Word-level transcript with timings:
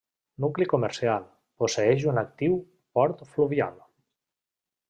Nucli 0.45 0.65
comercial, 0.71 1.27
posseeix 1.63 2.07
un 2.13 2.21
actiu 2.23 2.57
port 2.99 3.25
fluvial. 3.35 3.81